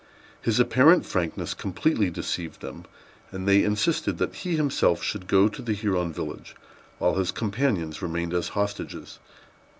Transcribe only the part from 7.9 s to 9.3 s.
remained as hostages.